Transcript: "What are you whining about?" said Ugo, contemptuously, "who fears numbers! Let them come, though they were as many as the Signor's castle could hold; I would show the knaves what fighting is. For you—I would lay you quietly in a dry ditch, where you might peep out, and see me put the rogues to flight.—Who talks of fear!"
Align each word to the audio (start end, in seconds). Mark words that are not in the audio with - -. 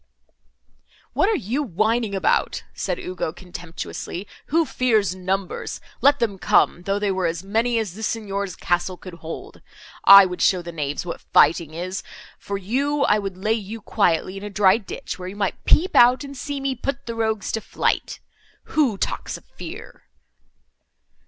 "What 1.13 1.29
are 1.29 1.35
you 1.37 1.61
whining 1.61 2.15
about?" 2.15 2.63
said 2.73 2.97
Ugo, 2.99 3.31
contemptuously, 3.31 4.27
"who 4.47 4.65
fears 4.65 5.13
numbers! 5.13 5.79
Let 6.01 6.17
them 6.17 6.39
come, 6.39 6.81
though 6.81 6.97
they 6.97 7.11
were 7.11 7.27
as 7.27 7.43
many 7.43 7.77
as 7.77 7.93
the 7.93 8.01
Signor's 8.01 8.55
castle 8.55 8.97
could 8.97 9.13
hold; 9.13 9.61
I 10.03 10.25
would 10.25 10.41
show 10.41 10.63
the 10.63 10.71
knaves 10.71 11.05
what 11.05 11.21
fighting 11.21 11.75
is. 11.75 12.01
For 12.39 12.57
you—I 12.57 13.19
would 13.19 13.37
lay 13.37 13.53
you 13.53 13.79
quietly 13.79 14.37
in 14.37 14.43
a 14.43 14.49
dry 14.49 14.77
ditch, 14.77 15.19
where 15.19 15.27
you 15.27 15.35
might 15.35 15.65
peep 15.65 15.95
out, 15.95 16.23
and 16.23 16.35
see 16.35 16.59
me 16.59 16.73
put 16.73 17.05
the 17.05 17.13
rogues 17.13 17.51
to 17.51 17.61
flight.—Who 17.61 18.97
talks 18.97 19.37
of 19.37 19.45
fear!" 19.55 20.05